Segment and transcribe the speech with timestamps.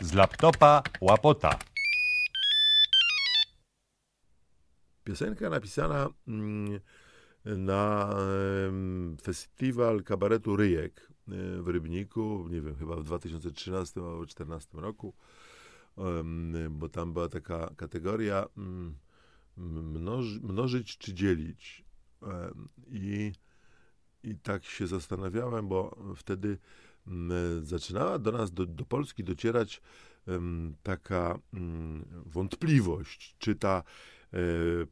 [0.00, 1.58] Z laptopa łapota.
[5.04, 6.80] Piosenka napisana mm,
[7.44, 8.14] na
[9.22, 11.08] festiwal kabaretu Ryjek
[11.62, 15.14] w Rybniku, nie wiem, chyba w 2013 albo 2014 roku,
[16.70, 18.94] bo tam była taka kategoria mm,
[19.56, 21.84] mnoż, mnożyć czy dzielić.
[22.88, 23.32] I,
[24.22, 26.58] I tak się zastanawiałem, bo wtedy
[27.62, 29.80] zaczynała do nas, do, do Polski docierać
[30.82, 31.38] taka
[32.26, 33.82] wątpliwość, czy ta
[34.32, 34.38] e,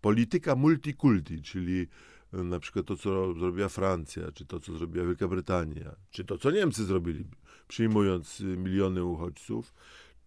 [0.00, 1.86] polityka multikulti, czyli
[2.32, 6.38] e, na przykład to, co zrobiła Francja, czy to, co zrobiła Wielka Brytania, czy to,
[6.38, 7.24] co Niemcy zrobili,
[7.68, 9.74] przyjmując y, miliony uchodźców,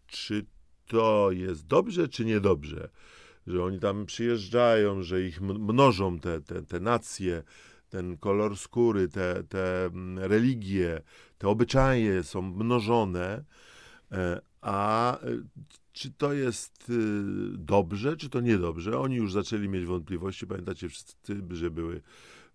[0.07, 0.45] czy
[0.87, 2.89] to jest dobrze, czy niedobrze,
[3.47, 7.43] że oni tam przyjeżdżają, że ich mnożą te, te, te nacje,
[7.91, 11.01] ten kolor skóry, te, te mm, religie,
[11.37, 13.43] te obyczaje są mnożone,
[14.11, 15.27] e, a e,
[15.93, 16.93] czy to jest y,
[17.57, 18.99] dobrze, czy to niedobrze?
[18.99, 20.47] Oni już zaczęli mieć wątpliwości.
[20.47, 22.01] Pamiętacie wszyscy, że były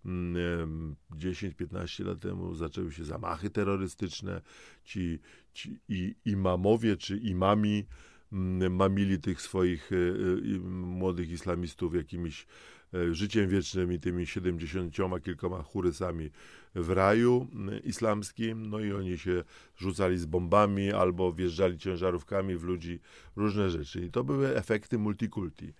[0.05, 4.41] mm, 10-15 lat temu zaczęły się zamachy terrorystyczne.
[4.83, 5.19] Ci,
[5.53, 7.85] ci i, imamowie czy imami
[8.31, 12.47] mamili tych swoich y, y, młodych islamistów jakimiś
[12.93, 16.29] e, życiem wiecznym i tymi 70 kilkoma churysami
[16.75, 19.43] w raju mm, islamskim, no i oni się
[19.77, 22.99] rzucali z bombami albo wjeżdżali ciężarówkami w ludzi,
[23.35, 24.05] różne rzeczy.
[24.05, 25.73] I to były efekty multikulti.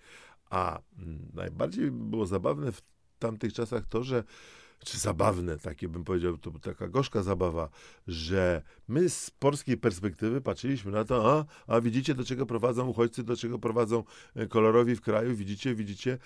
[0.50, 2.82] A mm, najbardziej było zabawne w
[3.20, 4.24] tamtych czasach to, że
[4.86, 7.70] czy zabawne, takie bym powiedział, to taka gorzka zabawa,
[8.08, 13.24] że my z polskiej perspektywy patrzyliśmy na to, a, a widzicie, do czego prowadzą uchodźcy,
[13.24, 14.04] do czego prowadzą
[14.36, 16.18] e, kolorowi w kraju, widzicie, widzicie.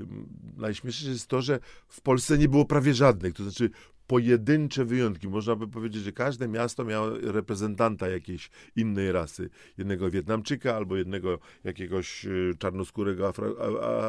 [0.00, 3.70] Mm, Najśmieszniejsze jest to, że w Polsce nie było prawie żadnych, to znaczy
[4.08, 5.28] pojedyncze wyjątki.
[5.28, 9.50] Można by powiedzieć, że każde miasto miało reprezentanta jakiejś innej rasy.
[9.78, 13.54] Jednego Wietnamczyka albo jednego jakiegoś y, czarnoskórego Afro,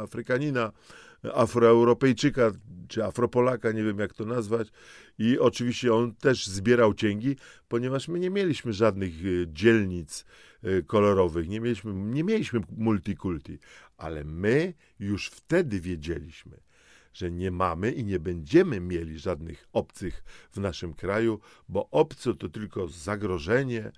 [0.01, 0.71] Afrykanina,
[1.33, 2.51] Afroeuropejczyka
[2.87, 4.67] czy Afropolaka, nie wiem jak to nazwać.
[5.17, 7.35] I oczywiście on też zbierał cięgi,
[7.67, 10.25] ponieważ my nie mieliśmy żadnych y, dzielnic
[10.63, 13.59] y, kolorowych, nie mieliśmy, nie mieliśmy multikulti,
[13.97, 16.57] ale my już wtedy wiedzieliśmy,
[17.19, 22.49] że nie mamy i nie będziemy mieli żadnych obcych w naszym kraju, bo obcy to
[22.49, 23.91] tylko zagrożenie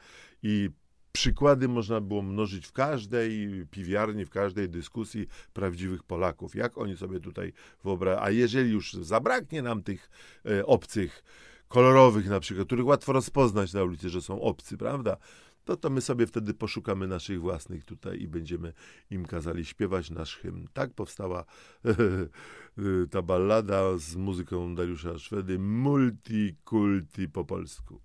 [0.44, 0.70] i
[1.12, 6.56] przykłady można było mnożyć w każdej piwiarni, w każdej dyskusji prawdziwych Polaków.
[6.56, 8.26] Jak oni sobie tutaj wyobrażają.
[8.26, 10.10] A jeżeli już zabraknie nam tych
[10.46, 11.24] e, obcych,
[11.72, 15.18] kolorowych na przykład, których łatwo rozpoznać na ulicy, że są obcy, prawda?
[15.66, 18.74] To, to my sobie wtedy poszukamy naszych własnych tutaj i będziemy
[19.10, 20.68] im kazali śpiewać nasz hymn.
[20.74, 21.46] Tak powstała
[23.12, 28.02] ta ballada z muzyką Dariusza Szwedy, multikulti po polsku.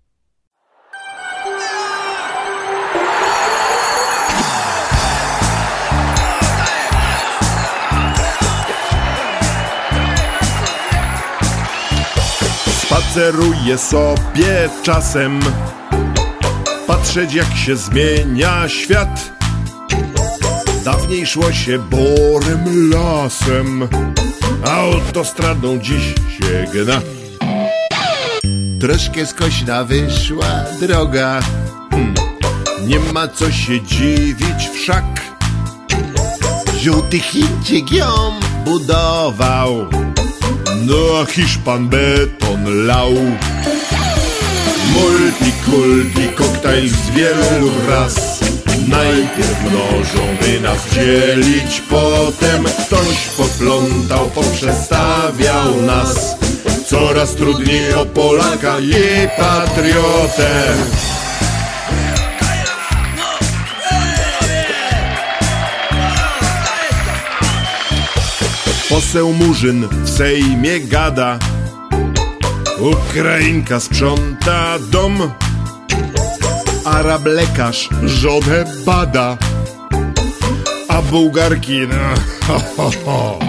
[12.97, 15.39] Spaceruję sobie czasem.
[16.87, 19.31] Patrzeć jak się zmienia świat.
[20.85, 23.87] Dawniej szło się borem lasem
[24.65, 27.01] Autostradą dziś się gna.
[28.79, 31.39] Troszkę skośna wyszła droga.
[31.91, 32.13] Hmm.
[32.87, 35.21] Nie ma co się dziwić wszak.
[36.81, 39.87] Żółty Chińczyk ją budował
[40.87, 43.13] No a Hiszpan beton lał.
[44.93, 48.39] Multikulti koktajl z wielu raz
[48.87, 56.35] Najpierw mnożą, by nas dzielić Potem ktoś poplątał, poprzestawiał nas.
[56.85, 60.73] Coraz trudniej o Polaka i patriotę
[68.97, 71.39] Poseł Murzyn w Sejmie gada.
[72.79, 75.31] Ukrainka sprząta dom
[76.85, 79.37] Arab lekarz żonę bada.
[80.87, 81.95] A Bułgarki no
[82.47, 83.39] ho, ho, ho.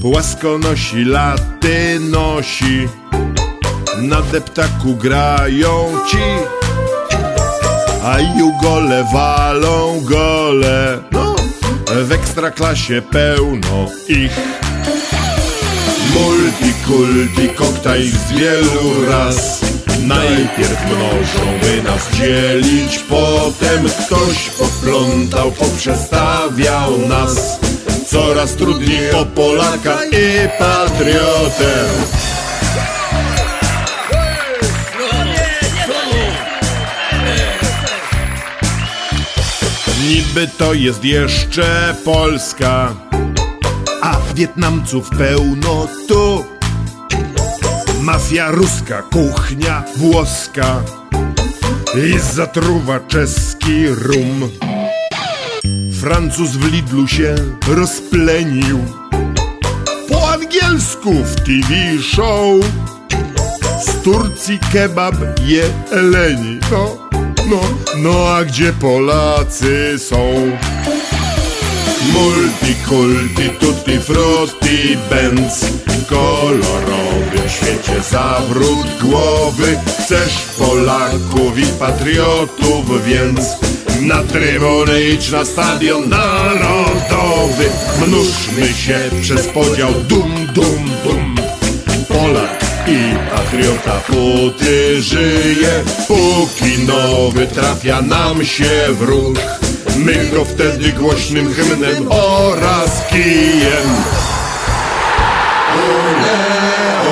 [0.00, 2.88] Płaskonosi laty nosi
[3.98, 6.24] Na deptaku grają ci
[8.04, 10.98] A jugole walą gole.
[11.12, 11.27] No,
[11.90, 14.36] W ekstraklasie pełno ich.
[16.14, 19.60] Multikulti koktajl z wielu raz
[20.06, 27.58] Najpierw mnożą, by nas dzielić Potem ktoś poplątał, poprzestawiał nas.
[28.06, 31.84] Coraz trudniej o Polaka i patriotę
[40.02, 42.94] Niby to jest jeszcze Polska,
[44.02, 46.44] a Wietnamców pełno tu.
[48.02, 50.82] Mafia ruska, kuchnia włoska
[51.94, 54.50] i zatruwa czeski rum.
[56.00, 57.34] Francuz w Lidlu się
[57.68, 58.78] rozplenił.
[60.08, 62.64] Po angielsku w TV show.
[63.86, 65.14] Z Turcji kebab
[65.46, 66.58] je Eleni.
[66.70, 67.07] No,
[67.50, 67.60] no,
[67.96, 70.16] no a gdzie Polacy są?
[72.12, 75.64] Multikulti, tutti frutti, benz.
[75.86, 79.78] W kolorowym świecie zawrót głowy.
[80.04, 83.40] Chcesz Polaków i patriotów, więc
[84.00, 87.70] Na trybuny idź na stadion narodowy.
[88.06, 89.92] Mnóżmy się przez podział.
[90.08, 91.34] Dum, dum, dum.
[92.08, 99.38] Polak i patriota póty żyje Póki nowy trafia nam się w ruch.
[99.96, 103.88] My go wtedy głośnym hymnem oraz kijem.
[105.74, 106.38] Ole,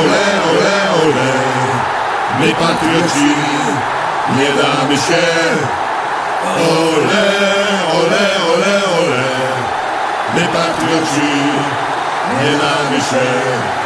[0.00, 1.32] ole, ole, ole
[2.40, 3.34] My patrioci
[4.38, 5.26] nie damy się.
[6.56, 7.26] Ole,
[7.92, 9.24] ole, ole, ole
[10.34, 11.32] My patrioci
[12.42, 13.85] nie damy się